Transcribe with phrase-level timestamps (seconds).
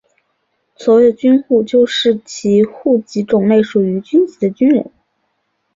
[0.77, 4.91] 所谓的军户就是其户籍种类属于军籍的军人。